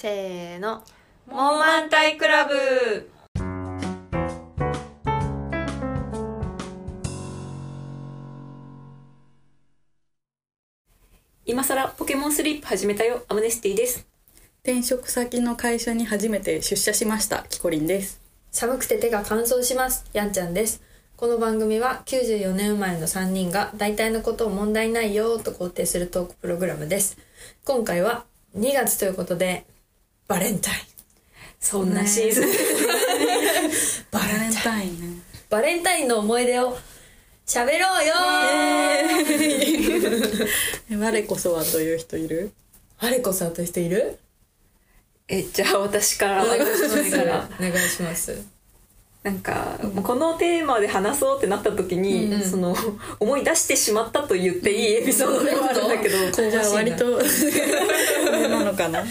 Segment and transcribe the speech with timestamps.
[0.00, 0.84] せーの。
[1.26, 3.10] モーマンタイクラブ。
[11.44, 13.24] 今さらポケモンスリープ始めたよ。
[13.26, 14.06] アムネスティです。
[14.62, 17.44] 転職先の会社に初めて出社しました。
[17.48, 18.20] キコリンです。
[18.52, 20.08] 寒くて手が乾燥します。
[20.12, 20.80] やんちゃんです。
[21.16, 27.18] この番組は94年生まれの3人が大体のことを問題ないよと肯定するトークプログラムです。
[27.64, 28.26] 今回は
[28.56, 29.66] 2月ということで
[30.28, 30.76] バレンタイン。
[31.58, 32.48] そんなシーズン、
[34.12, 35.22] バレンタインね。
[35.50, 36.76] バレンタインの思い出を
[37.46, 38.14] 喋ろうよ。
[40.90, 42.52] え我こそはという人いる？
[42.98, 44.18] あれこさんという人いる？
[45.28, 47.48] えじゃあ私からお願いします私から。
[47.58, 48.44] お願いします。
[49.22, 52.42] なんか、もうこのテーマで話そうってなった時に、うんうん。
[52.42, 52.76] その
[53.18, 57.18] 思い出してしまと言っていいエピソードではあるんだけど、じゃあ割と
[58.48, 59.04] なのかな？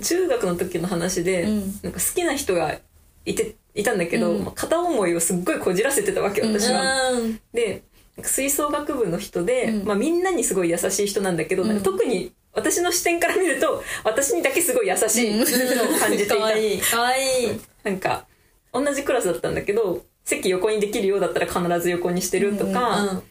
[0.00, 1.60] 中学の時の話で、うん。
[1.82, 2.78] なんか好きな人が
[3.24, 4.44] いていたんだけど、うん。
[4.44, 7.10] まあ片思いをすっごいこじらせてたわけ私は。
[7.12, 7.40] うん。
[7.52, 7.82] で
[8.22, 9.86] 吹奏楽部の人で、うん。
[9.86, 11.68] まあ、みんなにすごい優しい人なんだけど、うん。
[11.68, 16.76] なんか特に私の視点から見ると 私にだけすごい優しいのを感じていた、かわい。
[16.76, 17.44] いかわい。
[17.44, 18.26] いなんか
[18.72, 23.22] 同じクラスだったんだけど席横にできるようだったら必ず横にしてるとか、うん。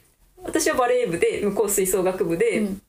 [0.44, 2.82] 私はバレー部で向こう吹奏楽部で、うん。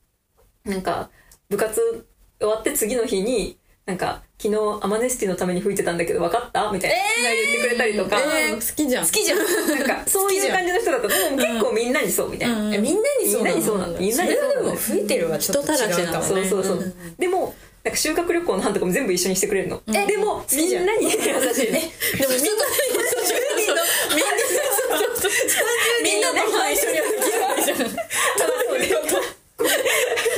[0.65, 1.09] なんか
[1.49, 2.05] 部活
[2.39, 3.57] 終わって次の日に
[3.87, 6.69] なんか昨日アマネスティのために吹いてたんだけど分かった？
[6.73, 6.95] みたいな、
[7.31, 9.05] 言ってくれたりとか、えー好きじゃん。
[9.05, 9.39] 好きじゃん。
[9.79, 13.53] なんかそういう感じの人だったでも結構みんなにそうみたいな、うんえみんなにそうなの。
[13.53, 16.27] みんなにそうなのみんなにそう吹いてるはちょっと違うかもね。
[16.27, 21.05] そうそうそう、うんでもなんか修学旅行の班とかも全部一緒にしてくれるの、えでもみんなに。
[21.05, 21.53] 優しいの でも
[26.03, 26.97] みんなみんなと一緒に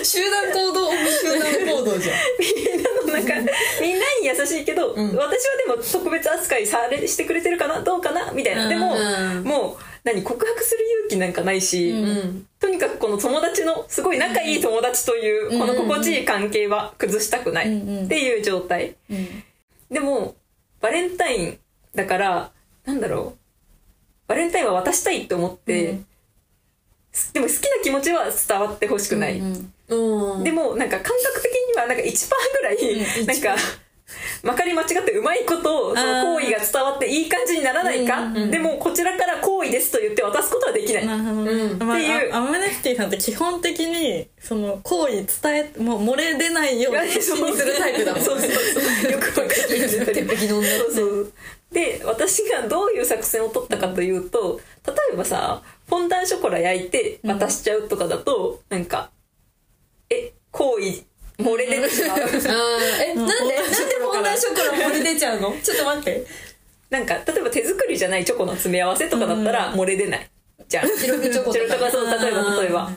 [0.03, 1.41] 集 団行動オブ集団
[1.77, 2.45] 行動じゃんみ
[2.81, 3.41] んなの中
[3.81, 9.43] みんなに優しいけど、ん私はでも特別扱いされしてくれてるかなどうかなみたいな、でも、うん。
[9.43, 12.47] もう何告白する勇気なんかないし、うん。
[12.59, 17.65] とにかくこの友達のすごい仲いい友達というこの心地いい関係は崩したくない。
[17.65, 19.43] っていう状態、うん
[19.89, 20.35] でも
[20.81, 21.59] バレンタイン
[21.95, 22.51] だから
[22.85, 23.39] なんだろう。
[24.27, 26.05] バレンタインは渡したいって思って、うん。
[27.33, 30.43] でも好きな気持ちは伝わってほしくない、うんうん。
[30.43, 33.55] でもなんか感覚的にはなんか1%ぐらい、うんなんか
[34.43, 41.79] まかり間違ってうまいことその行為が伝わっていい感じにならないか、うんうんでもこちらから行為ですと言って渡すことはできない、なうん。
[41.79, 42.33] まあっていう。
[42.33, 49.11] あアムネスティさんって基本的にその行為伝えもう漏れ出ないよう にするタイプだもんそうそうそう。
[49.11, 51.33] よくわかる鉄壁の女そうそう。
[51.71, 59.09] で私がどういう作戦を取ったかというと例えばさフォンダンショコラ焼いて渡しちゃうとかだと、なんか
[60.09, 61.03] え行為
[61.39, 62.19] 漏れ出てしまう。
[62.19, 63.55] えなんでなんで
[63.97, 65.55] フォンダンショコラ漏れ出ちゃうの？
[65.63, 66.25] ちょっと待って。
[66.89, 70.27] なんか例えば手作りじゃないチョコの詰め合わせとかだったら漏れ出ない
[70.67, 70.87] じゃん。
[70.87, 71.91] 白くチョコとか。
[71.91, 72.91] そう例えば例えば。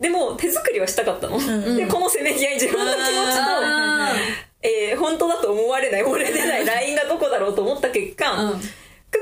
[0.00, 1.38] でも手作りはしたかったの、
[1.76, 4.12] でこのせめぎ合い自分の気持ちとあ
[4.60, 8.60] えー本当だと思われない漏れ出ないラインがどこだろうと思った結果、うん。
[8.60, 8.66] ク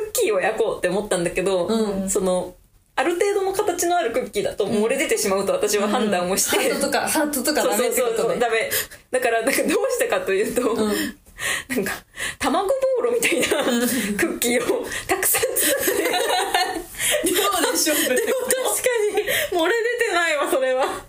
[0.08, 2.10] ッキーを焼こうって思ったんだけど、うん。
[2.10, 2.54] その
[3.02, 8.38] ある程度の形のあるクッキーだと漏れ出てしまうと私は判断をして、ハートとかハートとかダメってことね。
[8.38, 8.70] ダメ。
[9.10, 11.92] だからなんかどうしたかというと、なんか
[12.38, 13.46] 卵ボーロみたいな
[14.16, 16.02] クッキーをたくさん作って。
[17.26, 18.88] どうでしょうでも確か
[19.52, 20.84] に漏れ出てないわそれは。
[20.84, 21.00] 卵ボ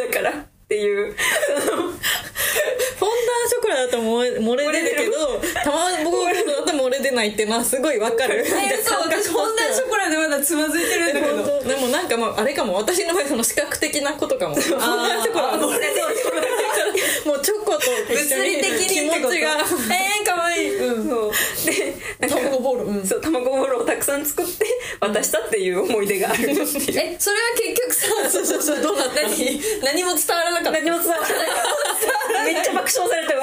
[0.00, 1.14] ロだからっていう。
[1.14, 8.40] フォンダンショコラだと漏れ漏れ出るけど卵ボールだと漏れ出ないっていうのはすごいわかる。
[8.40, 11.62] えそう私フォンダンショコラでまだつまずいてるんだけど。
[11.62, 12.74] でもなんかもうあれかも。
[12.74, 14.56] 私の場合その視覚的なことかも。
[14.56, 16.16] フォンダンショコラは漏れ出ない
[17.26, 19.58] もうチョコと物理的に気持ちが。
[19.58, 20.15] えー、
[20.94, 21.32] そう。
[22.20, 22.84] で卵ボール。
[22.86, 23.06] うん。
[23.06, 24.66] そう卵ボーロをたくさん作って
[25.00, 26.58] 渡したっていう思い出があるっていう。
[26.98, 28.82] えそれは結局さ そうそうそう。
[28.82, 29.22] どうなった？
[29.22, 29.60] 何？
[29.82, 30.70] 何も伝わらなかった。
[30.72, 32.44] 何も伝わらない。
[32.54, 33.40] めっちゃ爆笑されてる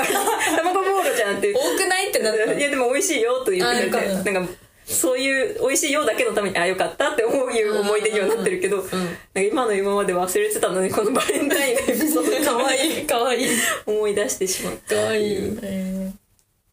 [0.58, 2.54] 卵ボーロじゃんって多くないってなった。
[2.54, 4.54] いやでも美味しいよと言ってくれてなんか
[4.86, 13.44] そういう美味しいよだけのためにあよかったって思ういう思い出にはなってるけど、なんか今の今まで忘れてたのにこのバレンタインのエピソードかわいいかわい。
[13.44, 13.48] い
[13.86, 16.12] 思い出してしまったかわいいえ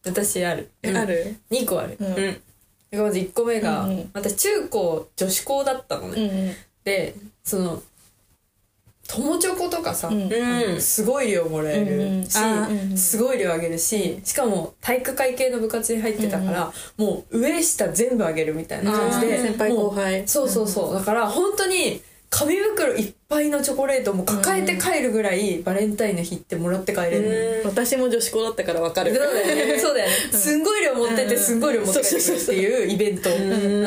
[0.05, 0.71] 私ある。
[0.83, 2.15] ーある？2個ある、うん。
[2.15, 3.05] うん。
[3.05, 4.11] まず1個目が、うんうん。
[4.15, 6.55] 私中高女子校だったのね、うん
[6.85, 7.15] で
[7.45, 7.83] その
[9.07, 10.33] 友チョコとかさ、うん。
[10.33, 10.81] うん。
[10.81, 12.25] すごい量もらえるうんうん。
[12.27, 12.97] し、あーうんうん。
[12.97, 20.19] すごい量あげるししかも体育会系の部活に入ってたから、もう上下全部あげるみたいな感じで先輩後輩。
[20.19, 20.69] もうそうそう。
[20.69, 22.01] そうだから本当に
[22.31, 29.15] 紙袋いっぱいのチョコレートも抱えて帰るぐらいバレンタインの日ってもらって帰れる私も女子校だったから分かる。
[29.15, 29.79] そうだよね。
[29.79, 30.15] そうだよね。
[30.33, 33.31] すんごい量持ってって、すんごい量持って帰ってくるっていうイベント。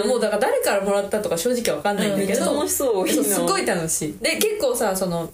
[0.07, 2.54] もうだから誰からもらったとか正直わかんないんだけど。
[2.54, 4.18] 楽しそうすごい楽しい。
[4.22, 5.31] で、結構さ、その、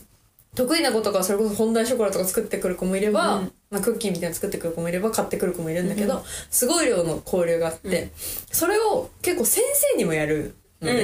[0.55, 8.11] 得意な子とかそれこそ本題ショコラとか作ってくる子もいれば、まあ、クッキーみたいなの作ってくる子もいれば買ってくる子もいるんだけど、すごい量の交流があって、
[8.51, 10.99] それを結構先生にもやるうんうんう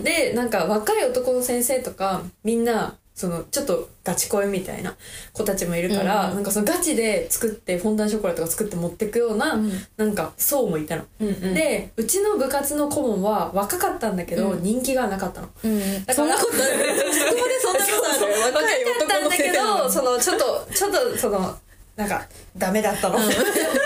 [0.00, 0.02] ん。
[0.02, 4.94] でなんか若い男の先生とかみんなそのちょっとガチ恋みたいな
[5.32, 9.72] 子たちもいるから、うんなんかそのガチで作ってフォンダンショコラとか作って持ってくような、うん。
[9.96, 11.54] なんか層もいたの、うんうん。
[11.54, 14.62] でうちの部活の顧問は若かったんだけど、うん。
[14.62, 15.48] 人気がなかったの。
[15.64, 17.86] うんだからそんなことあるそこでそんなこ
[18.20, 18.54] とある。
[18.54, 21.56] 若いだったんだけどそのちょっとちょっとその
[21.96, 22.26] なんか
[22.58, 23.16] ダメだったの、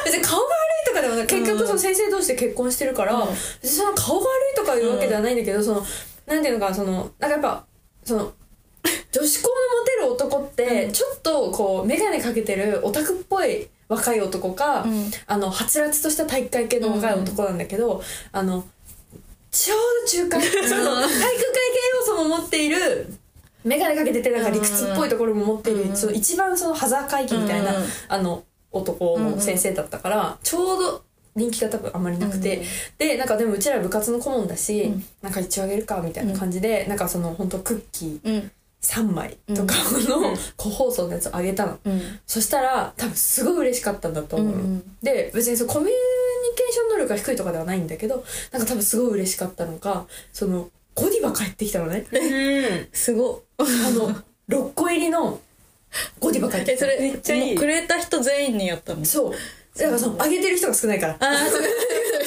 [0.04, 0.50] 別に顔が悪
[0.84, 1.26] いとかでもない。
[1.26, 3.28] 結局その先生同士で結婚してるから、うん。
[3.62, 5.86] 別にその顔が悪いとかいうわけではないんだけど、その
[6.26, 7.64] なんていうのかなそのなんかやっぱ
[8.04, 8.32] その
[9.12, 15.10] 女子校のモテる男ってちょっとこう眼鏡かけてるオタクっぽい若い男か、うん。
[15.26, 18.02] あのはつらつとした体育会系の若い男なんだけど、
[18.32, 18.64] あの
[19.50, 21.46] ちょうど中間 その体育会系
[21.98, 23.12] 要素も持っている
[23.64, 27.84] 眼鏡かけててなんか理屈っぽいところも持っている、うんその一番そのハザー会議みたいな、うん。
[28.08, 31.02] あの男の先生だったから、ちょうど
[31.36, 32.64] 人気が多分あんまりなくて、うん
[32.98, 35.04] でなんかでもうちら部活の顧問だし、うん。
[35.22, 38.50] なんか一応あげるかみたいな感じで、なんかその本当クッキーうん。
[38.82, 39.74] 3枚とか
[40.08, 42.00] の個包装のやつをあげたの、うん。
[42.26, 45.92] そしたら多分すごい嬉しかったんだと思うの、うんうんで別にそのコミュニ
[46.56, 52.06] ケーション能力が低いとかではないんだけどなんか多分すごい嬉しかったのかそのゴディバ帰ってきたのね。
[52.10, 52.16] う
[52.84, 52.88] ん。
[52.92, 53.42] すご。
[53.58, 54.16] あの
[54.48, 55.40] 6個入りの
[56.18, 57.54] ゴディバ帰ってきたそれめっちゃいい。
[57.56, 59.04] くれた人全員にやったの？
[59.04, 59.32] そう
[59.80, 61.12] だからそのあげてる人が少ないから。
[61.14, 61.62] ああそう。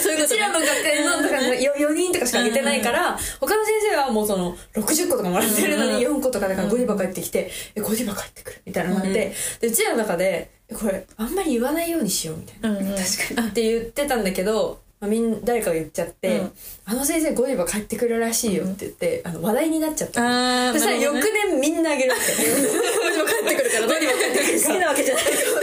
[0.04, 12.96] そういうちらの学園のだから 4, 人とかしかあげてないから他の先生はもうその60個とかもらってるのに4個とかだからゴディバ帰ってきて「えゴディバ帰ってくる」みたいなのがあって、でうちらの中でえ「これあんまり言わないようにしよう」みたいな。
[12.98, 13.48] 確かに。
[13.48, 16.52] って言ってたんだけど、まあ、みん誰かが言っちゃって、うん。
[16.86, 20.74] あの先生ゴディバ帰ってくるらしいよって言って、あの話題になっちゃった。
[20.74, 22.24] そしたら翌年みんなあげるわけ。
[23.24, 25.62] 帰ってくるからゴディバ帰ってくる好き なわけじゃない好きなわけじゃないの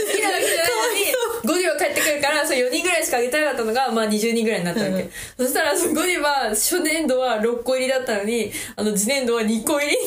[1.45, 5.11] ゴディバ帰ってくるからそう4人ぐらいしかあげてなかったのが、まあ、20人ぐらいになったわけ、うん。
[5.37, 9.97] そしたらそのゴディバ初年度は6個入りだったのにあの次年度は2個入りに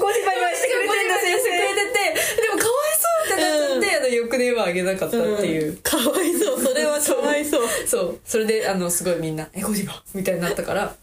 [0.00, 6.60] ゴディバ言わしてくれてんだ先してててでもかわいそうってなっちゃって、あの翌年はあげなかったっていう、かわいそう。
[6.62, 7.68] それはかわいそう。
[7.86, 8.20] そう。
[8.24, 10.94] それであのすごいみんな「えゴディバ」みたいになったから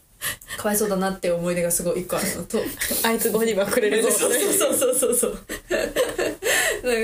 [0.57, 2.57] かわいそうだなって思い出がすごい一個あるのと
[3.03, 5.39] あいつゴディバくれるぞそうそうそうそうそう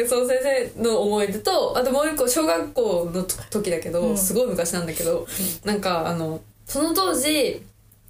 [0.09, 0.39] その先
[0.75, 4.17] 生の思い出とあともう一個小学校の時だけど、うん。
[4.17, 5.27] すごい昔なんだけど、
[5.63, 7.63] なんかあのその当時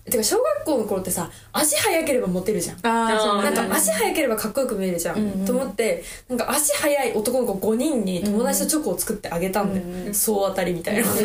[0.06, 2.82] てか小学校の頃ってさ足速ければモテるじゃん。
[2.82, 5.46] なんか足速ければかっこよく見えるじゃん、うんうん。
[5.46, 10.14] と思ってなんか足速い男の子5人に友達とチョコを作ってあげたんだよ、うんうん。
[10.14, 11.22] 総当たりみたいな、なんか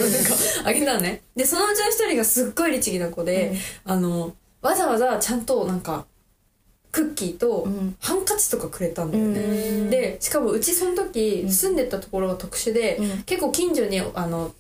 [0.67, 1.23] あげたのね。
[1.35, 3.55] でそのうちの一人がすっごい律儀な子で、
[3.85, 6.05] あのわざわざちゃんとなんか
[6.95, 7.97] クッキーとうん。
[8.01, 9.91] ハンカチとかくれたんだよね、うん。
[9.91, 13.23] でしかもうちその時住んでたところが特殊で、うん。
[13.25, 14.53] 結構近所にあの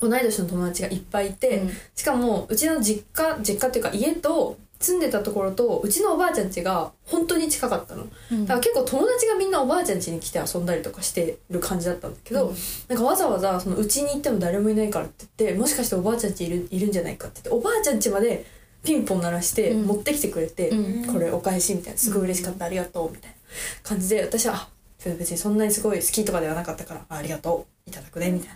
[0.00, 1.70] 同い年の友達がいっぱいいて、うん。
[1.94, 8.46] しかもうちの実家実家っていうか家と住んでたところとうちのおばあちゃん家が本当に近かったの、うん。
[8.46, 12.56] だから結構友達がみんなおばあちゃん家に来て遊んだりとかしてる感じだったんだけど、うん。
[12.88, 18.44] なんかわざわざそのうちに行っても誰もいないからって言ってもしかしておばあちゃん家いるいるんじゃないかって言っておばあちゃん家まで
[18.82, 19.86] ピンポン鳴らしてうん。
[19.86, 21.12] 持ってきてくれて、うん。
[21.12, 23.36] これお返しみたいなすごい嬉しかった、ありがとうみたいな
[23.82, 24.68] 感じで私はあ
[25.04, 28.54] 別にそんなにすごい好きとかではなかったからあありがとういただくねみたいな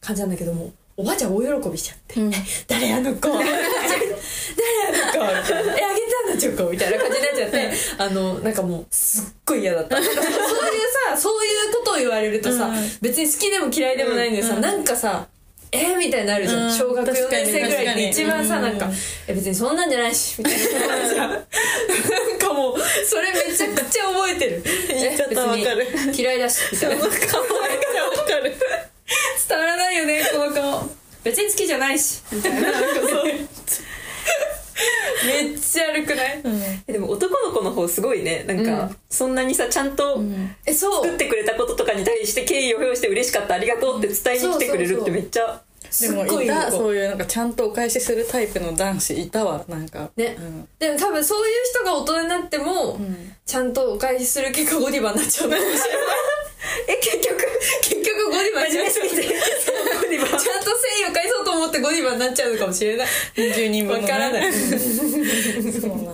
[0.00, 2.32] 感じなんだけどもおばあちゃん大喜びしちゃって「うん。
[2.68, 9.96] 誰あの子誰あの子」みたいな「えあげたんだチョコ」みたいな感じになっちゃってあのなんかもうすっごい嫌だった。
[9.96, 12.76] そういうさそういうことを言われるとさ、うん。
[13.00, 14.60] 別に好きでも嫌いでもないのにさ、うん。
[14.60, 15.28] なんかさ
[15.72, 15.94] え？
[15.94, 16.72] ー、みたいになるじゃん、うん。
[16.72, 18.78] 小学4年生ぐらいで一番さ、確かに。
[18.78, 18.96] なんか、
[19.28, 20.38] え別にそんなんじゃないし。
[20.38, 21.30] みたいな感じじゃん。
[21.30, 21.40] なん
[22.38, 24.62] かもうそれめちゃくちゃ覚えてる。
[24.88, 25.86] 言い方わかる。
[25.88, 26.96] え別に嫌いだしみたいな。
[26.96, 27.18] 顔がわ
[28.26, 28.54] かる。
[29.48, 30.90] 伝わらないよねこの顔
[31.22, 32.22] 別に好きじゃないし。
[32.32, 32.68] みたいな
[35.26, 36.42] めっちゃ悪くない？
[36.86, 38.44] えでも男の子の方すごいね。
[38.46, 38.96] なんか、うん。
[39.08, 40.22] そんなにさちゃんと
[40.66, 41.04] えそう。
[41.04, 45.62] 作ってくれたこととかに対して敬意を表して嬉しかったありがとうって伝えに来てくれるってめっちゃ
[46.00, 50.10] でもすっごいいた子そういうなんかちゃんとお返しするタイプの男子いたわなんか。
[50.16, 50.36] ね。
[50.38, 50.68] うん。
[50.78, 53.32] でも多分そういう人が大人になっても、ん。
[53.46, 55.88] ちゃんとお返しする結果ゴディバになっちゃうかもしれない。
[56.88, 57.46] え結局
[57.80, 59.08] 結局ゴディバになっちゃう
[61.88, 63.06] 15人なっちゃうかもしれない。
[63.36, 66.12] 二十人分、ね、からないそうなんだ。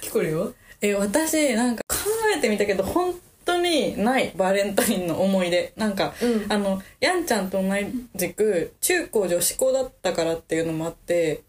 [0.00, 0.54] 聞こえるよ？
[0.80, 1.96] え私なんか考
[2.36, 3.14] えてみたけど本
[3.44, 5.72] 当にないバレンタインの思い出。
[5.76, 7.68] なんか、うん、あのやんちゃんと同
[8.14, 11.42] じく中高女子校だったからっていうのもあって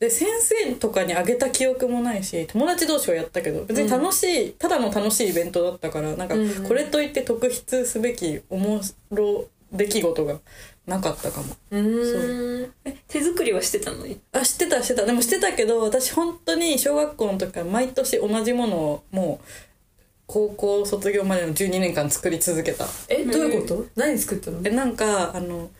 [0.00, 6.34] で先生とかにあげた記憶もないし友達同士はやったけど別に楽しい、うん、ただの楽しいイベントだったからなんか
[6.66, 10.40] これといって特筆すべきおもろ出来事が
[10.86, 11.56] なかったかも。
[11.70, 12.72] うーん。
[12.84, 14.04] え手作りはしてたの？
[14.06, 15.06] にあ知ってた知ってた。
[15.06, 19.46] でも知ってたけど私本当に小学校の時から毎年同じものをもう
[20.26, 22.86] 高校卒業までの12年間作り続けた。
[23.08, 23.86] えどういうこと？
[23.96, 24.60] 何作ったの？
[24.64, 25.70] えなんかあの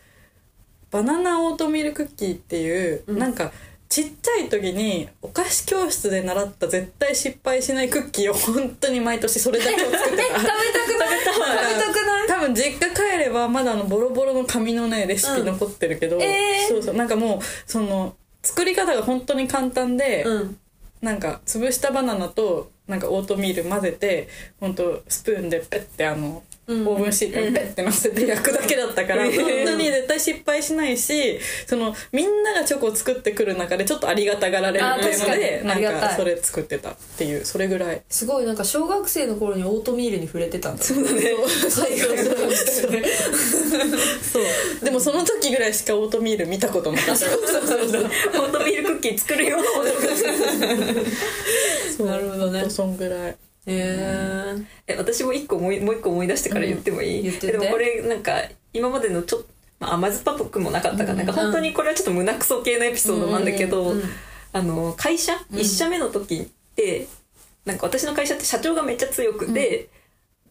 [0.91, 3.19] バナナオートミールクッキーっていう、うん。
[3.19, 3.53] なんか
[3.89, 10.09] ちっちゃい時にお菓子教室で習った絶対失敗しないクッキーを本当に毎年それだけを作ってた。
[10.09, 11.19] 食べたくない？
[11.21, 12.27] 食べたくない。
[12.27, 16.69] 多分実家帰ればまだあのボロボロの紙のねレシピ残ってるけど、うんえー。
[16.69, 16.95] そうそう。
[16.95, 20.59] なんかもうその作り方が本当に簡単で、うん。
[21.03, 29.33] なんか潰したバナナとなんかオートミール混ぜて本当スプーンでペッてあの、うんオーブンシートにペッて乗せて焼くだけだったから、うん。
[29.33, 35.45] 本当に絶対失敗しないしそのみんながチョコを作ってくる中でちょっとありがたがられるっていうのであ確かに。
[35.71, 36.01] ありがたい。
[36.01, 38.03] なんかそれ作ってたっていうそれぐらい。
[38.09, 41.35] すごいなんか小学生の頃にオートミールに触れてたんだそうだね。
[44.23, 44.45] そう。
[44.85, 47.27] でもその時ぐらいしかオートミール見たことなかった。
[47.27, 49.59] ホットミールクッキー作るよ。
[52.05, 52.69] なるほどね。
[52.69, 53.31] そんぐらい。
[53.31, 54.57] へえ
[54.87, 58.33] え私も一個もうもう一個思い出してから言ってもいい、うん言ってでもこれなんか
[58.73, 59.49] 今までのちょっと、
[59.81, 61.27] まあ、甘酸っぱくもなかったから、なん。
[61.27, 64.03] か本当にこれはちょっと胸クソ系のエピソードなんだけど、うんうん
[64.53, 65.59] あの会社うん。
[65.59, 67.09] 一社目の時って
[67.65, 69.89] なんか私の会社って社長がめっちゃ強くて、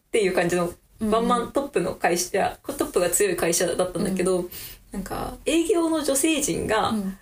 [0.07, 4.45] っていう感じのワンマントップの会社トップが強い会社だったんだけど、
[4.91, 7.17] なんか営業の女性陣がん。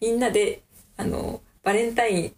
[0.00, 0.62] みんなで
[0.96, 2.32] あのバレンタイン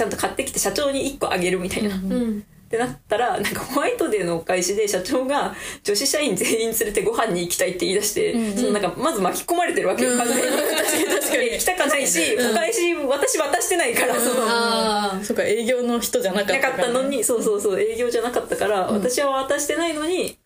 [0.00, 1.94] ちゃんと買ってきて社長に1個あげるみたいな。
[1.94, 5.52] うんってなったらなんかホワイトデーのお返しで社長が
[5.82, 8.56] 女子社員全員連れてご飯に行きたいって言い出して、うんうん。
[8.56, 11.04] そのなんかまず巻き込まれてるわけよ、完全に確かに。
[11.04, 11.50] 確かに。
[11.50, 14.34] 行きたかないし、お返し私渡してないから、その。
[14.46, 20.38] あそうか営業の人じゃなかったなかったのにそうそうそう営業じゃなかったから、私は渡してないのに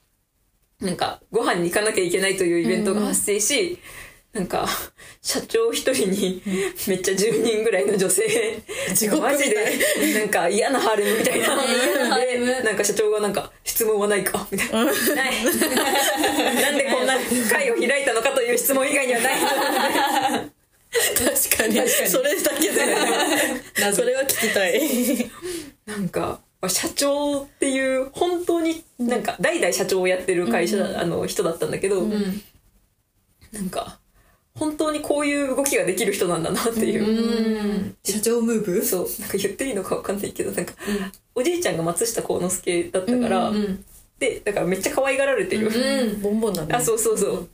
[0.81, 3.79] なんかご飯に行かなきゃいけないというイベントが発生し、
[4.35, 4.67] なんか
[5.23, 6.43] 社長一人に
[6.89, 8.61] めっちゃ10人ぐらいの女性
[8.93, 9.79] 地獄マジで
[10.19, 11.47] なんか嫌なハーレムみたいな。
[11.65, 12.47] 嫌なハーレム。
[12.47, 14.45] でなんか社長がなんか質問はないか？
[14.51, 14.85] みたいな。
[14.85, 14.95] ない。
[15.45, 15.53] な
[16.73, 17.17] んでこんな
[17.49, 19.35] 会を開いたのかという質問以外にはない。
[19.41, 19.53] 確
[21.57, 21.89] かに。
[21.89, 22.97] それだけで。
[23.93, 25.31] それは聞きたい。
[25.87, 32.43] なんか社長っていう本当になんか代々社長をやってる会社、あの人だったんだけど、ーうん。
[33.53, 34.01] なんか
[34.59, 37.97] 本当にこういう動きができる人なんだなっていう、うん。
[38.05, 38.83] 社長ムーブ？
[38.85, 39.09] そう。
[39.21, 40.75] なんか言っていいのかわかんないけどなんか、
[41.35, 43.85] おじいちゃんが松下幸之助だったから、うん
[44.17, 46.75] でだからめっちゃ可愛がられてる、うんボンボンだね。
[46.77, 47.49] あそうそうそう、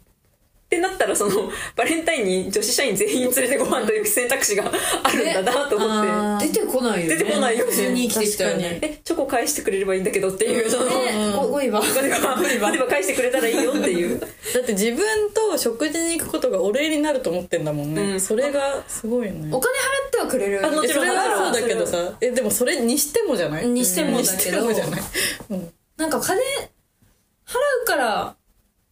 [0.70, 4.70] ってなったらその バレンタインに女子社員全員連れてご飯という選択肢が
[5.02, 7.16] あるんだなと思って、出てこないよね。
[7.16, 7.72] 出てこないよね。
[7.72, 11.80] 普通に生きてきたよ確かねえチョコ返してくれればいいんだけどっていう、そのねごごいわ。
[11.82, 14.20] お金は お金は返してくれたらいいよっていう。
[14.20, 14.26] だ
[14.60, 18.20] って自分と食事に行くことがお礼になると思ってんだもんね、うん。
[18.20, 19.48] それがすごいよね。
[19.52, 21.04] お金払ってはくれるあもちろん。
[21.04, 22.12] えそれはそうだけどさ。
[22.20, 23.66] えでもそれにしてもじゃない？
[23.66, 24.32] にしてもだけど。
[24.34, 25.02] にしてもじゃない、
[25.50, 28.36] うん、なんか金払うから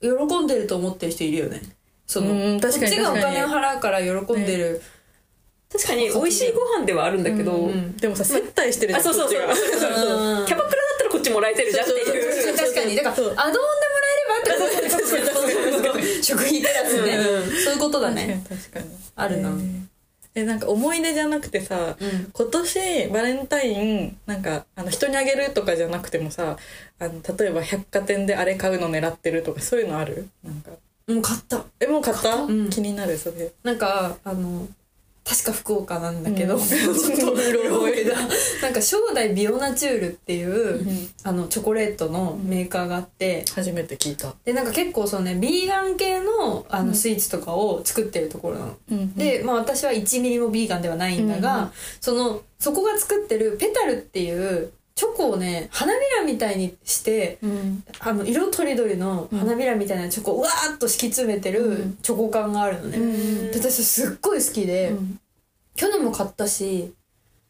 [0.00, 1.60] 喜んでると思ってる人いるよね。
[2.06, 4.82] そのうん確かにこっちがお金を払うから喜んでる、
[5.70, 9.40] 確かに美味しいご飯ではあるんだけど、うんでもさ接待してるじゃんあそうそうそう。
[9.46, 10.14] こっちが。
[10.40, 10.46] うん。
[10.46, 12.56] キャバクラだったらこっちもらえてるじゃんっていう。
[12.56, 12.96] 確かに。
[12.96, 13.60] だからアドオンでもら
[14.14, 17.18] えればってこと食費プラスね、
[17.64, 18.42] そういうことだね。
[18.48, 18.86] 確かに
[19.16, 19.88] あるな、えー
[20.34, 22.30] えなんか思い出じゃなくてさ、うん。
[22.32, 26.56] 今年バレンタインなんかあの人にあげるとかじゃなくてもさ
[27.00, 30.28] あの例えば百貨店であれ買うの狙ってるとかそういうのある？
[30.44, 30.70] なんか。
[31.06, 31.64] もう買った。
[31.80, 32.70] えもう買った、うん。
[32.70, 33.52] 気になるそれ。
[33.62, 34.68] なんかあの
[35.24, 36.60] 確か福岡なんだけど、うん。
[36.64, 38.16] ちょっとうろ覚えだ。
[38.62, 41.10] なんか正代ビオナチュールっていう、ん。
[41.22, 43.44] あのチョコレートのメーカーがあって。
[43.54, 51.70] 初めて聞いた、でなんか結構そのねビーガン系のあのスイーツとかを作ってるところなの、うんで、まあ、私は1ミリもビーガンではないんだが、うんうん。
[52.00, 61.98] そのそこが作ってるペタルっていうチョコをね花びらみたいにしてうんあの色とりどりの花びらみたいなチョコをうわーっと敷き詰めてるうん。
[62.02, 63.52] チョコ缶があるのね、うん。
[63.52, 65.20] で私すっごい好きで、うん。
[65.76, 66.92] 去年も買ったし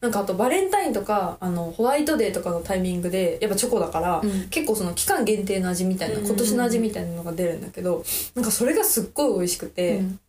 [0.02, 4.49] なんかあとバレンタインとかあのホワイトデーとかのタイミングでやっぱチョコだから、うん。
[4.50, 6.26] 結構その期間限定の味みたいなうん。
[6.26, 10.21] 今年の味みたいなのが出るんだけどなんかそれがすっごい美味しくて、うん。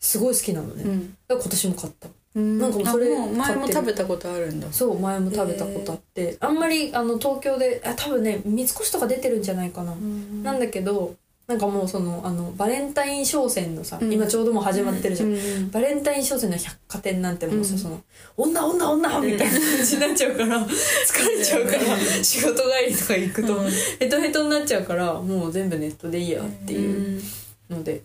[0.00, 1.16] すごい好きなのね、うん。
[1.28, 4.72] だから今年も買ったなんかもうそれあもう前も食べたことあるんだ。
[4.72, 6.36] そう前も食べたことあって。
[6.40, 9.94] あんまりあの東京であ多分ね三越とか出てるんじゃないかな、
[10.42, 11.14] なんだけど
[11.46, 14.12] なんかもうそのあのバレンタイン商戦のさ、うん。
[14.12, 18.02] 今ちょうどもう始まってるじゃん、うんバレンタイン商戦の百貨店なんてもうさ、うんその
[18.38, 23.70] 女女女みたいな感じになっちゃうから 疲れちゃうから仕事帰りとか行くと、うん。
[23.98, 27.20] ヘトヘトになっちゃうからもう全部ネットでいいやっていう
[27.68, 28.02] ので。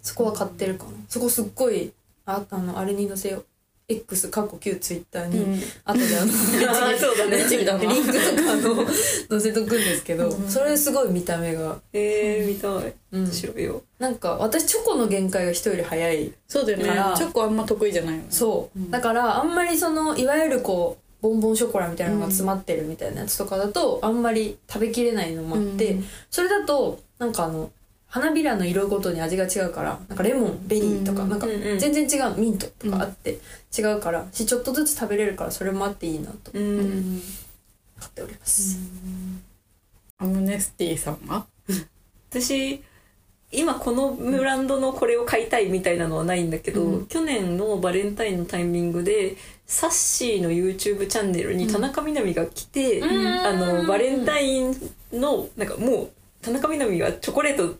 [0.00, 0.92] そこは買ってるかな。
[1.06, 1.92] そこすっごい
[2.28, 3.46] ああのあれに載せよう。
[3.90, 5.54] X 過去旧ツイッターに、うん。
[5.86, 6.28] 後であの
[7.80, 8.86] リンクとかあの
[9.30, 10.48] 載せとくんですけど、うん。
[10.48, 12.92] それすごい見た目が、えー、見たい。
[13.12, 13.30] うん。
[13.30, 13.82] 調べよ。
[13.98, 16.84] なんか私チョコの限界が人より早いそうだよね。
[16.84, 18.26] からチョコあんま得意じゃないよね。
[18.28, 18.90] そう、うん。
[18.90, 26.04] だからあんまりそのいわゆるこうボンボンショコラみたいなのが詰まってるみたいなやつとかだとあんまり食べきれないのもあって、うん。
[26.30, 27.70] それだとなんかあの
[28.08, 33.38] 花びらの色ごとに味が違うからなんかレモンベリーとか、うんなんか全然違うミントとかあって
[33.78, 37.22] 違うからしちょっとずつ食べれるからそれもあっていいなとううん、うん。
[37.98, 38.78] 買っております、
[40.18, 41.46] アムネスティさんは？
[42.30, 42.82] 私
[43.50, 47.06] 今このブランドのこれを買いたいみたいなのはないんだけど、うん。
[47.06, 49.36] 去年のバレンタインのタイミングで
[49.66, 53.26] サッシーの YouTube チャンネルに田中みな実が来て、うん。
[53.26, 54.76] あのバレンタイン
[55.12, 56.10] のなんかもう
[56.40, 57.74] 田中みな実はチョコレート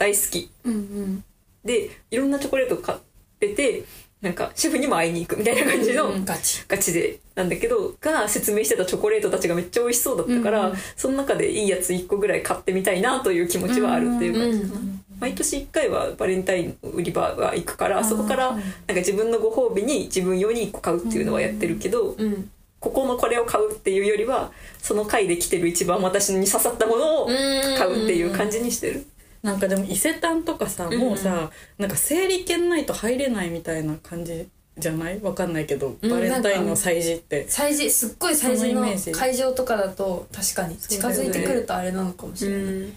[0.00, 0.50] 大好き。
[0.64, 1.24] うんうん。
[1.62, 2.98] でいろんなチョコレート買っ
[3.38, 3.84] てて
[4.22, 6.64] なんかシェフにも会いに行くみたいな感じの、うんガチ。
[6.66, 7.20] ガチで。
[7.34, 14.80] なんだけどが説明してたチョコレートたちがめっちゃ美味しそうだったから、うんその中でいいやつ1個ぐらい買ってみたいなという気持ちはあるっていう感じかな、
[15.20, 22.50] 毎年1回はバレンタインの売り場は行くからそこからなんか自分のご褒美に自分用に1個買うっていうのはやってるけど、うん。
[22.80, 29.04] ここのこれを買うっていうよりはその回で来てる一番私に刺さったものを買うっていう感じにしてる。
[29.42, 34.46] なんかでも伊勢丹とかさんもうさなんか整理券ないと入れないみたいな感じ
[34.78, 35.20] じゃない？
[35.20, 37.46] わかんないけどうんバレンタインの催事って。
[37.46, 42.92] 催事すっごい催事の会場とかだと確かに近づいてくるとあれなのかもしれない、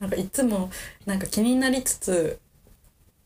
[0.00, 0.70] なんかいつも
[1.06, 2.38] なんか気になりつつ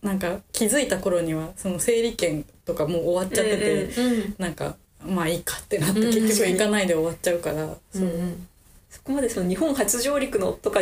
[0.03, 8.49] なんか気づいた頃にはその整理券とかもう終わっちゃってて、うんうんなんかまあいいかってなってうん結局行かないで終わっちゃうから、うんうん。
[8.91, 10.81] そこまでその日本初上陸のとか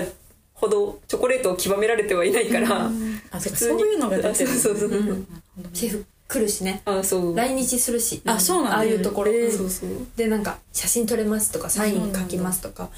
[0.56, 2.90] ほどチョコレートを極められてはいないから、
[3.30, 3.80] あそうか普通に。
[3.80, 4.98] そういうのが出てる そうそうそう。
[4.98, 5.26] うん。
[5.72, 6.82] シェフ来るしね。
[6.86, 7.36] あそう。
[7.36, 8.20] 来日するし。
[8.24, 8.76] あそうなんだ。
[8.78, 9.90] ああいうところ、へーそうそう。
[10.16, 12.88] でなんか写真撮れますとかサイン書きますとか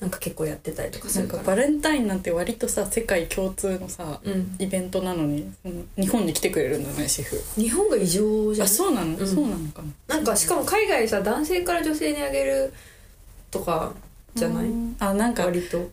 [0.00, 4.56] なんか結構やってたりとかすなんるかからバレンタインなんて割とさ世界共通のさ、うん。
[4.58, 5.52] イベントなのに
[5.96, 7.40] 日本に来てくれるんだねシェフ。
[7.60, 8.66] 日本が異常じゃん。
[8.66, 9.16] あそうなの、ん。
[9.18, 10.16] そうなのかな？
[10.16, 12.72] なんかしかも海外さ男性から女性にあげる
[13.50, 13.92] とか
[14.34, 14.66] じゃない、
[14.98, 15.90] あなんか割と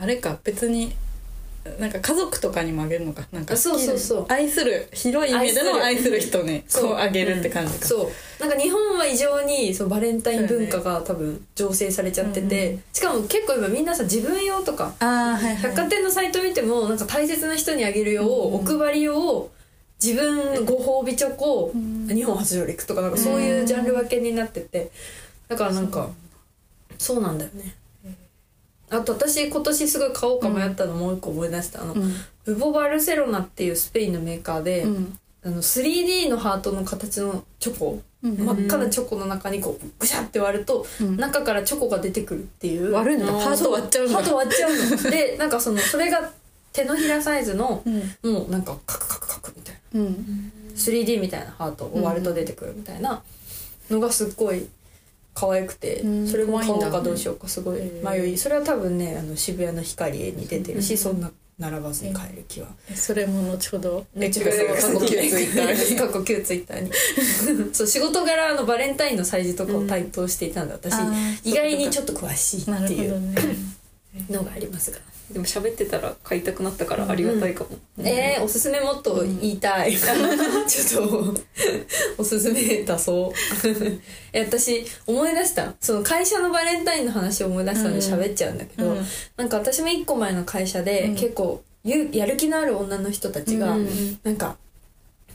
[0.00, 0.94] あれか別に
[1.78, 3.26] なんか家族とかにもあげるのか。
[3.32, 4.26] なんかあそうそうそう。
[4.30, 6.84] 愛する広い意味での愛愛する人にそう。
[6.88, 8.10] こうあげるって感じか、そう。
[8.40, 15.56] なんか日本は異常にそのバレンタイン文化が多分醸成されちゃってて、うんしかも結構今みんなさ自分用とかはいはい。
[15.56, 19.50] 百貨店のサイト見てもなんか大切な人にあげる用、うんお配り用
[20.02, 22.08] 自分ご褒美チョコ、ん。
[22.08, 24.90] 日本初上陸とかなんかそういうジャンル分けになってて。
[25.46, 26.08] だからなんか
[26.96, 27.74] そうなんだよね
[28.90, 31.82] あと私今年すごい買おうか迷ったのもう一個思い出した。
[31.82, 32.12] あの、うん。
[32.44, 35.18] ブボバルセロナっていうスペインのメーカーで、うん。
[35.42, 41.16] あの 3D のハートの形のチョコ、うん真っ赤なチョコの中にこうぐしゃって割ると、うん。
[41.16, 42.92] 中からチョコが出てくるっていう。
[42.92, 45.10] 割るんだハート割っちゃうんだハート割っちゃうの。
[45.10, 46.30] で なんかそのそれが
[46.72, 47.90] 手のひらサイズのう
[48.28, 48.32] ん。
[48.32, 50.00] もうなんかカクカクカクみたいな。
[50.00, 50.52] うん。
[50.74, 53.22] 3D みたいなハートを割ると出てくるみたいな
[53.90, 54.66] のがすっごい
[55.34, 62.68] 可愛くて、うんそれも買おうかどうしようかすごい迷いそれは多分ねあの渋谷の光に出てるし、そんな並ばずに買える気は。
[62.94, 65.96] それも後ほどね X 過去旧ツイッターに。
[66.00, 66.90] 過去旧ツイッターに。
[67.74, 70.94] そう仕事柄のバレンタインの催事とかを担当していたんで私、
[71.44, 73.20] 意外にちょっと詳しいなっていう
[74.30, 74.98] のがありますが、
[75.32, 79.94] でも喋ってたら買いたくなったからありがたいかも、えー、おすすめもっと言いたい、
[80.66, 81.34] ちょっと
[82.18, 83.32] おすすめ出そう。
[84.32, 85.74] え私思い出した。
[85.80, 89.06] その会社のバレンタインの話を思い出したので喋っちゃうんだけど、うん。
[89.36, 91.14] なんか私も一個前の会社で、うん。
[91.14, 94.18] 結構ゆやる気のある女の人たちが、うん。
[94.24, 94.56] なんか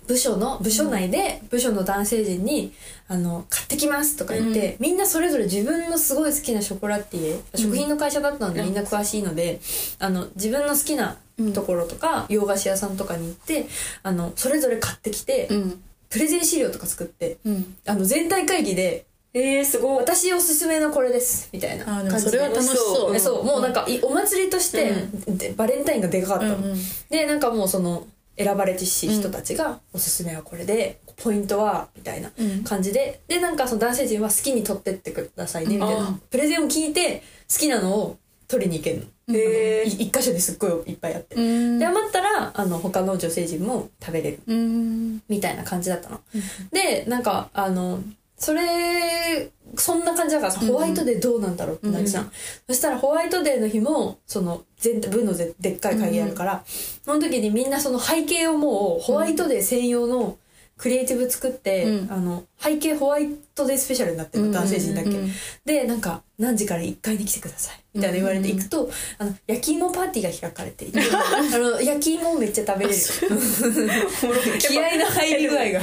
[0.08, 2.74] 部署の部署内で部署の男性陣に
[3.08, 9.60] 「あの買ってきます」とか言って、みんなそれぞれ自分のすごい好きなショコラティエ、食品の会社だったのでみんな詳しいので、
[10.00, 11.18] あの自分の好きな
[11.54, 13.68] ところとか、洋菓子屋さんとかに行って
[14.04, 15.82] あのそれぞれ買ってきて、うん。
[16.08, 17.76] プレゼン資料とか作ってうん。
[17.86, 19.98] あの全体会議でえー、すごい。
[19.98, 22.20] 私おすすめのこれですみたいな感じで。
[22.22, 23.15] それは楽しそう。
[23.15, 24.94] えそうもうなんかいお祭りとして、
[25.28, 26.78] でバレンタインがでかかったの、うんうん。
[27.10, 32.32] でなんかもうその選ばれし人たちがおすすめはこれでポイントはみたいな
[32.63, 38.17] 感じで、でなんかその男性陣は好きに取ってってくださいねみたいあなプレゼンを聞いて好きなのを
[38.48, 39.36] 取りに行けるの。
[39.36, 41.36] へえい一箇所ですっごいいっぱいあって。
[41.36, 41.80] うん。
[41.80, 44.39] で余ったらあの他の女性陣も食べれる。
[44.45, 45.24] うん。
[45.28, 46.19] みたいな感じだったの。
[46.71, 48.00] でなんかあの
[48.38, 52.32] それそんな感じだからさホワイトデーどうなんだろうってなるじゃん、
[52.67, 60.38] そしたらホワイトデーの日もその全体部のででっかい会議あるから、その時にみんなその背景をもうホワイトデー専用の
[60.78, 62.12] クリエイティブ作って、うん。
[62.12, 65.32] あの背景ホワイトデースペシャルになってるの男性陣だけ、うんうんうん
[65.65, 72.98] でなんか何時から1階に来てくださいみたいな言われて行くと、あの焼き芋パーティーが開かれていて あの焼き芋をめっちゃ食べれる。
[74.60, 75.82] 気合の入り具合が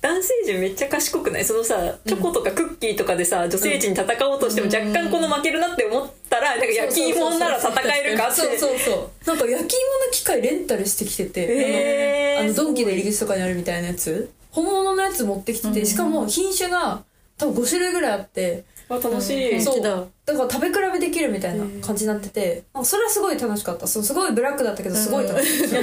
[0.00, 1.44] 男性陣めっちゃ賢くない？
[1.44, 8.34] そのさチョコとかクッキーとかでさ女性陣に戦おうとしても若干この負けるなって思ったらなんか焼き芋なら戦えるかって。
[8.34, 12.44] そうそうそうなんか焼き芋の機械レンタルしてきてて、へー。
[12.44, 14.30] あのドンキの入り口とかにあるみたいなやつ。
[14.50, 17.02] 本物のやつ持ってきてて、しかも品種が
[17.38, 19.80] 多分5種類ぐらいあってあ楽しい、そう。
[19.80, 20.04] だ。
[20.26, 22.64] だから食べ比べできるみたいな感じになってて。
[22.72, 23.86] あそれはすごい楽しかった。
[23.86, 25.82] そうすごいブラックだったけどすごい楽しかっ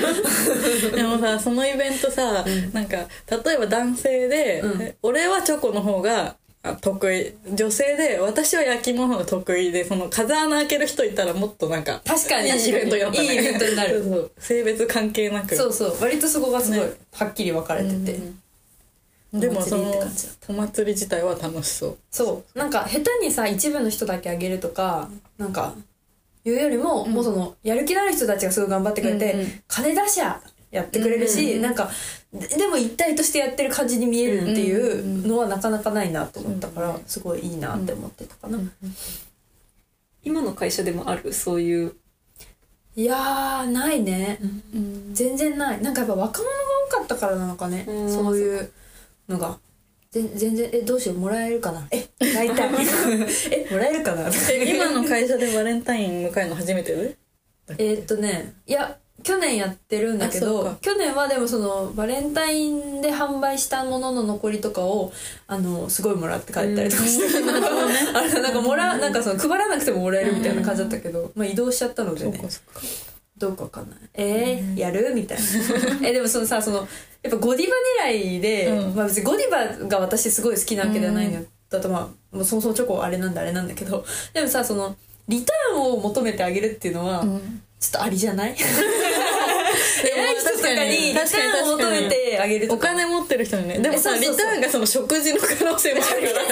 [0.91, 4.93] た、 でもさそのイベントさ、なんか例えば男性で、うん。
[5.01, 7.33] 俺はチョコの方があ得意。
[7.53, 12.49] 女性で私は焼き芋の方が得意でその風穴開ける人いたらもっとなんか確かに。
[12.49, 13.27] いいイベントになったね。
[13.27, 14.03] いいイベントになる。
[14.03, 14.13] そう。
[14.13, 15.55] そう性別関係なく。
[15.55, 15.97] そうそう。
[15.99, 16.79] 割とそこがすごい
[17.13, 18.50] はっきり分かれてて、でもそお
[19.31, 19.89] 祭りっての
[20.49, 21.97] お祭り自体は楽しそう。
[22.11, 22.57] そう。
[22.57, 25.73] なんか下手にさ一部の人だけあげるとかなんか
[26.43, 30.41] いうよりも、もうそのやる気のある人たちがすごい頑張ってくれて、うんうん金出しゃ
[30.71, 31.89] やってくれるし、なんか
[32.33, 38.57] ででも一体としてやってる感じに見えるっていうのはなかなかないなと思ったから、すごいいいなって思ってたかな、
[40.23, 41.33] 今の会社でもある？
[41.33, 41.93] そういう。
[42.95, 44.39] いやーないね、
[45.13, 45.81] 全然ない。
[45.81, 46.55] なんかやっぱ若者が
[46.89, 48.09] 多かったからなのかね、うん。
[48.09, 48.71] そういう
[49.27, 49.57] のが。
[50.11, 51.87] ぜ全然えどうしようもらえるかな？
[51.89, 52.69] えもらいたい
[53.51, 54.29] えもらえるかな？
[54.51, 56.93] え今の会社でバレンタイン迎えるの初めて？
[56.93, 57.17] で
[57.77, 65.13] えーっとねいや去年やってるんだけど去年はでもそのバレンタインで販売したものの残りとかを
[65.47, 67.37] あのすごいもらって帰ったりとかして、
[68.17, 72.41] あれなんかもらなんかその配らなくてももらえるみたいな感じだったけど、まあ、移動しちゃったのでね
[73.41, 73.99] どうかわかんない。
[74.13, 75.13] えー、やる？
[75.15, 76.07] みたいな。
[76.07, 76.87] えでもそのさその
[77.23, 77.73] やっぱゴディバ
[78.09, 78.95] 狙いで、うん。
[78.95, 84.95] まあ、別にゴディバが私すごい好きなわけではないのよ、だとまあもうそもそもチョコあれなんだあれなんだけどでもさその
[85.27, 87.61] リターンを求めてあげるっていうのは、ん。
[87.79, 88.55] ちょっとありじゃない？
[90.61, 90.89] とかに。
[90.89, 93.79] リターンを求めてあげるとおか金持ってる人にね。
[93.79, 96.45] でもさリターンがその食事の可能性もある から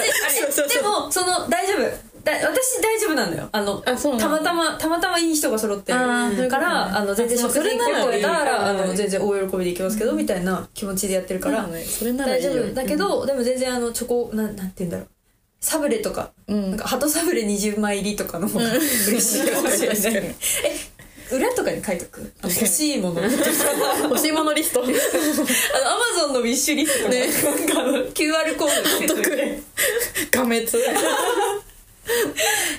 [0.66, 2.10] でもその大丈夫。
[2.24, 3.48] だ私大丈夫なんだよ。
[3.52, 3.92] あのた
[4.28, 6.48] またまたまたまいい人が揃ってるかことね。
[6.48, 12.74] らあの全然あ食事にそれなら声をたらあの全然大喜びでいきますけどみたいな気持ちでやってるからねそれならい大丈夫。
[12.74, 15.08] だけどでも全然あのチョコなんなんて言うんだろう。
[15.60, 16.30] サブレとか。
[16.48, 16.70] うん。
[16.70, 20.34] なんか鳩サブレ20枚入りとかの方が嬉しいかもしれない。
[20.64, 20.89] え
[21.32, 22.32] 裏とかに書いとく？
[22.42, 23.22] 欲しいもの。
[23.22, 24.52] 欲しいもの。
[24.54, 24.82] リスト。
[24.84, 24.98] あのアマ
[26.20, 27.14] ゾンのウィッシュリストとか、
[27.56, 29.38] なんかあの QR コードつけとく。
[30.30, 30.66] 画滅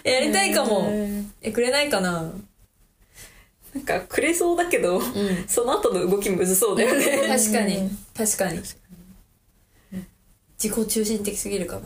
[0.04, 0.80] やりたいかも。
[0.80, 2.32] うんえくれないかな？
[3.74, 5.04] なんかくれそうだけど、ん。
[5.48, 7.28] その後の動きむずそうだよね。
[7.28, 7.90] 確かに。
[8.16, 8.60] 確かに。
[10.62, 11.82] 自己中心的すぎるかな。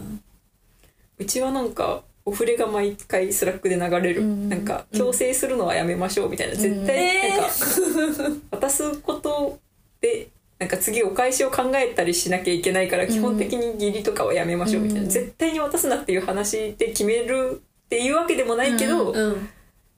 [1.17, 9.59] うちはなんかお触れが毎回スラックで流れる、うんなんか強制するのはやめましょうみたいな、絶対なんか、渡すこと
[10.01, 19.49] でなんか次お返しを考えたりしなきゃいけないから基本的に義理とかはやめましょうみたいな、うん絶対に渡すなっていう話で決めるっていうわけでもないけど、うん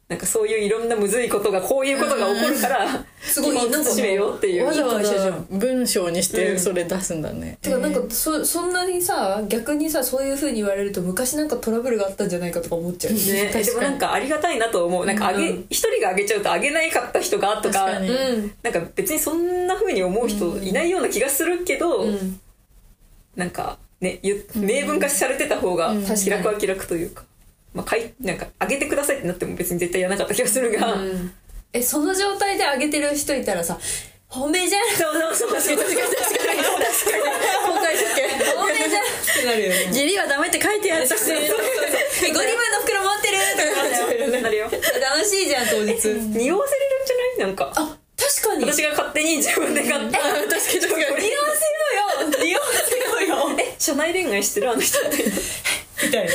[0.08, 2.88] なんかそういういろんなむずいことがこういうことが起こるから、
[3.20, 13.14] すごい慎めよっていうわざわざ文章にしうんてそれ出すんだね、てかなんかそそんなにさ逆にさそういう風に言われると昔なんかトラブルがあったんじゃないかとか思っちゃう。
[13.14, 15.06] よね、でもなんかありがたいなと思う。
[15.06, 15.66] なんかあげうん。
[15.70, 22.40] 一、人があげちゃうとあげないかった人がとかなんか別にそんな風に思う人いないような気がするけど、うん。
[23.36, 26.06] なんかねゆ明文化されてた方がうん。
[26.06, 27.26] 気楽は気楽というか、
[27.78, 31.32] まあ、かいなんかあげてくださいってなっても別に絶対やらなかった気がするが、うん。
[31.72, 33.78] えその状態であげてる人いたらさ
[34.30, 34.88] 褒めじゃん。
[34.90, 35.78] そうそうそう。
[35.78, 35.96] 確かに。
[35.96, 36.08] 確かに。
[36.10, 37.24] 確かに。
[37.68, 39.08] 公開処刑褒めじゃんっ
[39.40, 43.62] てなるよね義理はダメって書いてあるしえゴディバの袋持ってると
[44.34, 45.94] かなるよ楽しいじゃん当日
[46.36, 48.66] 匂わせれるんじゃないなんかあ確かに。
[48.66, 49.38] 私が勝手に。
[49.38, 50.50] 自分で買った確かに。
[50.50, 51.06] 確かに。
[51.06, 51.78] 匂わせよ
[52.26, 55.18] うよ匂わせようよえ社内恋愛してるあの人って
[56.04, 56.32] みたいな。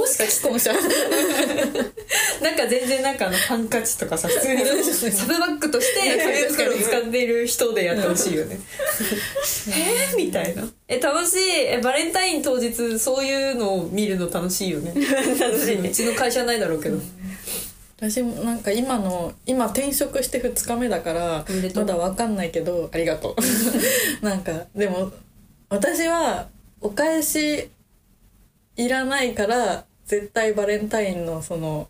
[0.00, 4.64] もしか既婚者なんか全然なんかあのハンカチとかさ普通に
[5.12, 8.58] サブバッグとして紙袋を使っている人でやってほしいよね。
[9.68, 10.68] えー、みたいな。
[10.88, 11.38] え楽しい。
[11.66, 14.94] えバレンタイン当日そういうのを見るの楽しいよね。
[15.38, 16.98] 楽しいうちの会社はないだろうけど。
[17.98, 23.34] 私もなんか今の今転職して2日目だからまだわかんないけどありがと
[24.20, 24.20] う。
[24.24, 25.12] なんかでも
[25.70, 26.48] 私は
[26.80, 27.70] お返し
[28.76, 31.88] いらないから絶対バレンタインのその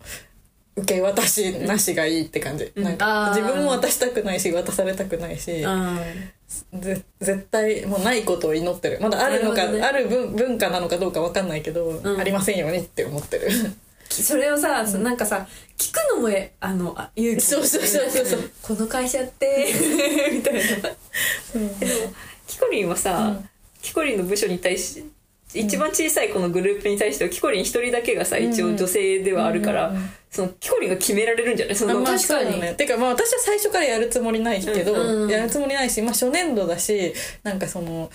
[0.76, 3.36] 受け渡しなしがいいって感じ、なんかあー。
[3.36, 5.64] 自分も渡したくないし渡されたくないし
[6.78, 8.98] 絶対もうないことを祈ってる。
[9.00, 9.80] まだあるのかね。
[9.82, 12.20] ある文文化なのかどうかわかんないけど、ん。
[12.20, 13.48] ありませんようにって思ってる。
[14.10, 17.40] それをさ、なんかさ聞くのもえあのあ勇気。
[17.40, 18.50] そうそうそうそうそう。
[18.62, 19.72] この会社って
[20.30, 20.60] みたいな。
[22.46, 23.40] キコリンはさ、
[23.82, 25.04] キコリンの部署に対し
[25.54, 29.92] 一番小さいこのグループに対してはキコリン一人だけがさ一応女性ではあるから、
[30.30, 31.76] そのキコリンが決められるんじゃない？
[31.76, 32.60] その、まあ確かに。
[32.60, 38.10] ね、てかまあ私は最初からやるつもりないけど、うんやるつもりないし、まあ、初年度だしなんかその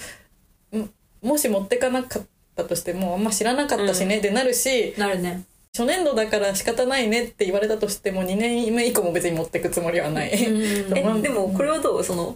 [0.78, 0.90] ん
[1.22, 2.24] もし持ってかなかっ
[2.56, 5.44] たとしてもあんま知らなかったしね、でなるしなるね。
[5.74, 10.32] 初年度だから仕方ないねって言われたとしても2年目以降も別に持ってくつもりはない。
[10.46, 12.04] うん でもこれはどう？
[12.04, 12.36] その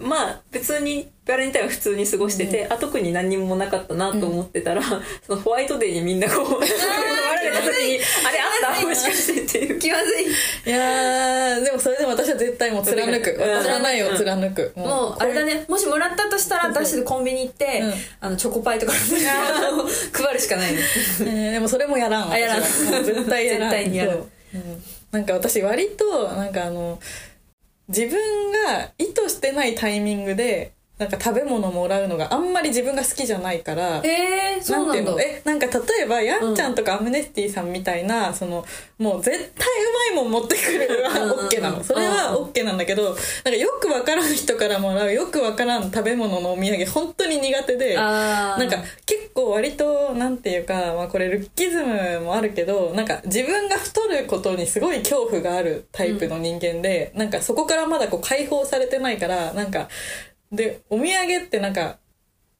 [0.00, 4.82] まあ別にバレンタインは普通に過ごしてて、あ特に何にもなかったなと思ってたら、
[5.26, 8.86] そのホワイトデーにみんなこう 我れた時にあれあった？
[8.86, 9.78] もしかしてっていう。
[9.78, 10.24] 気まずい。
[10.24, 13.30] いやーでもそれでも私は絶対もう貫く。
[13.30, 13.40] うん。
[13.40, 15.64] 渡らないを貫く、もうあれだね。
[15.68, 17.94] もしもらったとしたらダッシュでコンビニ行って、うん。
[18.20, 20.78] あのチョコパイとか配るしかないね
[21.20, 22.62] えーでもそれもやらんあやらん。
[22.62, 23.70] 絶対やらん。
[23.70, 24.18] 絶対にやる。
[24.54, 24.58] う。
[24.58, 24.82] ん
[25.12, 26.98] なんか私割となんかあの
[27.90, 34.92] 自分が意図してないタイミングでなんか食べ物もらうのがあんまり自分が好きじゃないからえー、そうなんだ。
[34.92, 35.20] ていうの？
[35.20, 38.64] えなんか例えばヤンちゃんとかアムネスティさんみたいな、その
[38.98, 39.66] もう絶対
[40.12, 59.88] うまいもん持ってくるはうんうんうん OK なのそれは OK なんだけどなんかよくわからん人からもらうよくわからん食べ物のお土産本当に苦手でなんか結構割となんていうか、まあ、これルッキズムもあるけどなんか自分が太ることにすごい恐怖があるタイプの人間で、なんかそこからまだこう解放されてないからなんか
[60.52, 61.98] でお土産ってなんか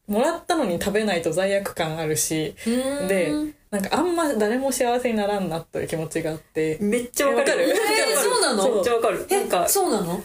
[0.07, 3.33] もらったのに食べないと罪悪感あるしで
[3.71, 6.79] なんかあんま誰も幸せにならんなという気持ちがあって。
[6.81, 7.69] めっちゃわかる。
[7.69, 7.77] えー
[8.17, 8.75] そうなの？
[8.75, 9.19] めっちゃわかる。
[9.19, 10.21] なんえかそうなの？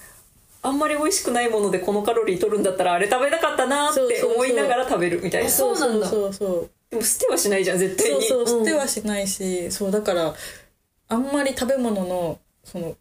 [0.63, 5.49] あんまり美味しくないものでこのカロリー取るんだったらあれ食べなかったなって思いながら食べるみたいな。
[5.51, 6.07] そうなんだ。
[6.07, 6.69] そうそう。
[6.89, 8.23] でも捨てはしないじゃん絶対に。
[8.23, 8.65] そうそううん。
[8.65, 10.33] 捨てはしないし、そうだから
[11.09, 12.95] あんまり食べ物のその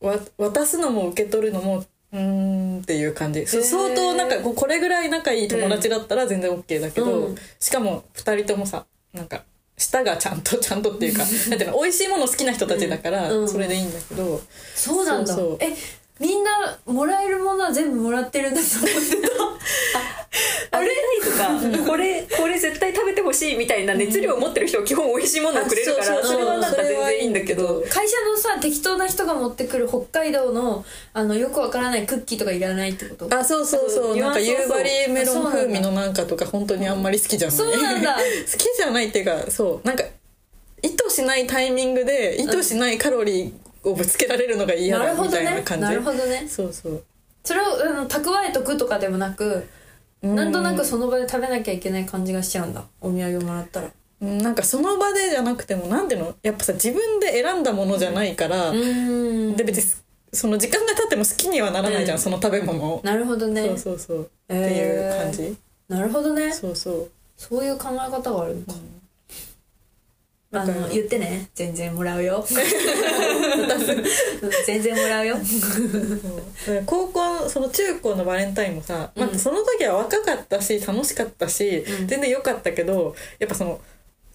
[0.00, 7.36] わ渡すのも受け取るのもうーんっていう感じ、そうへー相当なんかこれぐらい仲いい友達だったら全然 OK だけど、うん。
[7.58, 9.44] しかも2人ともさなんか
[9.78, 13.48] 舌がちゃんとちゃんとっていうか なんていうの美味しいもの好きな人たちだからうん。
[13.48, 14.40] それでいいんだけど、
[14.74, 15.34] そうなんだ。
[15.34, 15.58] そうそう。
[15.60, 15.74] え
[16.22, 18.96] みんなもらえるものは全部もらってるんだと思って
[20.70, 20.86] あれ？
[20.86, 27.82] ないとかこれこれ絶対食べてほしいみたいな熱量を持ってる人は基本美味しいものをくれるからあそれはなんか全然いいんだけど。
[27.82, 33.36] た会社のさ適当な人が持ってくる北海道のあのよくわからないクッキーとかいらないってこと？
[33.36, 34.16] あそうそうそう。
[34.16, 37.56] なんか夕張メロン風味そのなんかとか本当にあんまり好きじゃない。
[37.56, 38.14] そうなんだ。
[38.14, 39.86] 好きじゃないっていうかそう。
[39.86, 40.04] なんか
[40.82, 43.52] 意図しないタイミングで意図しないカロリー
[43.84, 46.46] をぶつけられるのが嫌だみたいな感じ、なるほどね。
[46.48, 47.02] そうそう。
[47.44, 49.68] それをあの蓄えとくとかでもなく
[50.22, 52.84] なんとなくその場で食べなきゃいけない感じがしちゃうんだ。
[53.00, 53.90] お土産をもらったら。
[54.20, 56.34] うんなんかその場でじゃなくてもなんていうの？
[56.44, 59.56] やっぱさ自分で選んだものじゃないから、うん。
[59.56, 62.22] で別にその時間が経っても好きにはならないじゃん、うん。
[62.22, 63.66] その食べ物を、なるほどね。
[63.66, 65.56] そうそうそう、へーっていう感じ。
[65.88, 66.52] なるほどね。
[66.52, 67.10] そうそう。
[67.36, 68.72] そういう考え方があるのか、
[70.52, 71.50] あだからの言ってね。
[71.54, 72.46] 全然もらうよ。
[72.48, 72.56] う ん
[74.66, 75.36] 全然もらうよ。
[76.86, 82.06] 高校のその中高のバレンタインもさ、まあ、その時は若かったし楽しかったし、うん。
[82.06, 83.80] 全然良かったけどやっぱその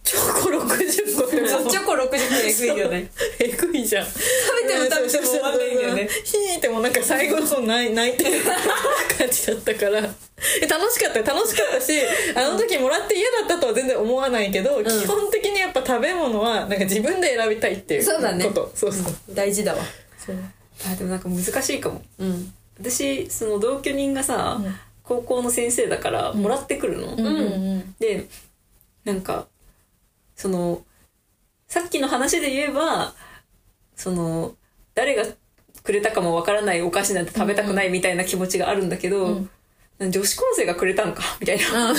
[0.07, 3.11] チョコ60個チョコ60個えぐいよね。
[3.39, 4.05] えぐいじゃん。
[4.05, 4.15] 食
[4.63, 6.09] べても食べても終わんないんだよね。
[6.23, 8.39] ひーってもうなんか最後の方泣い泣いてる
[9.17, 9.99] 感じだったから。
[10.61, 11.25] え楽しかったよ。
[11.25, 11.91] 楽しかったし
[12.35, 18.45] あの時もらって嫌だったとは全然思わないけど、基本的にやっぱ食べ物はなんか自分で選びたいっていうそうだね。
[18.45, 19.13] ことそうそう。
[19.33, 19.83] 大事だわ。
[20.17, 20.37] そう。
[20.89, 22.01] あでもなんか難しいかも。
[22.19, 22.53] うん。
[22.79, 24.75] 私その同居人がさ、うん。
[25.03, 27.31] 高校の先生だからもらってくるの、うんう
[27.79, 27.95] ん。
[27.99, 28.27] で
[29.03, 29.47] なんか
[30.37, 30.83] その、
[31.67, 33.13] さっきの話で言えば、
[33.95, 34.55] その、
[34.93, 35.25] 誰が
[35.83, 39.25] くれたかもわからないお菓子なんて食べたくないみたいな気持ちがあるんだけど、
[39.99, 41.23] うん、女子高生がくれたのか？
[41.39, 41.97] みたいな、うん、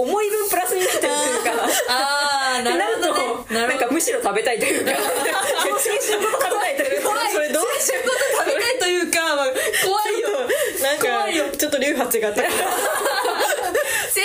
[0.00, 1.64] 思い分プラスになってるというか。
[1.88, 4.90] ああなるほど、ね、なるんかむしろ食べたいというか。
[4.90, 7.02] 別に仕事食べたいという？
[7.04, 9.18] かそれどう仕事食べたいというか、
[9.86, 10.28] 怖いよ。
[10.82, 11.44] なんか怖いよ。
[11.56, 12.42] ちょっと流派違った。
[12.42, 12.48] 青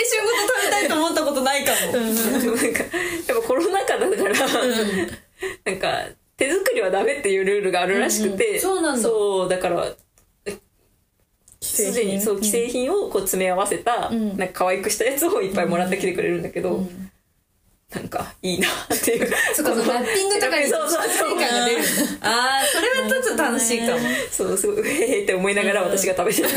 [0.02, 2.84] 春ごと食べたいと思ったことないかも、うん、なんか
[7.66, 9.02] ルールがあるらしくて、そうなんだ。
[9.02, 9.94] そうだから
[11.62, 14.38] すでにそう既製品をこう詰め合わせた、ん。
[14.38, 16.88] なんか可愛くしたやつをいっぱいもらってきてくれるんだけど、
[17.94, 18.72] なんかいいなっ
[19.04, 19.28] ていう。
[19.56, 21.82] そうかそうラッピングとかにそうそうそう感が出る
[22.22, 24.00] ああそれはちょっと楽しいかも
[24.32, 26.50] そうすごいえーって思いながら私が食べてる、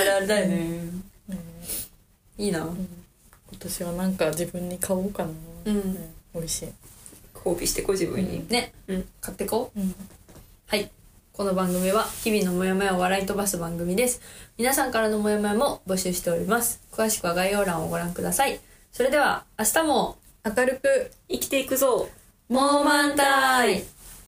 [0.00, 0.80] あれあれだよね。
[2.38, 2.58] いいな。
[2.58, 2.76] 今
[3.58, 5.30] 年はなんか自分に買おうかな。
[5.66, 5.96] うん。
[6.34, 6.68] 美味しい
[7.46, 9.94] 褒美してこう自分に、ねうん買ってこううん
[10.66, 10.90] はい。
[11.32, 14.20] この番組は日々のモヤモヤを笑い飛ばす番組です。
[14.58, 16.82] 皆さんからのモヤモヤも募集しております。
[16.90, 18.58] 詳しくは概要欄をご覧ください。
[18.90, 22.08] それでは明日も明るく生きていくぞ
[22.48, 23.84] モーマンタイ